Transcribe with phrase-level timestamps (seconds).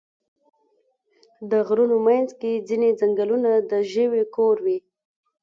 [1.51, 4.77] د غرونو منځ کې ځینې ځنګلونه د ژویو کور وي.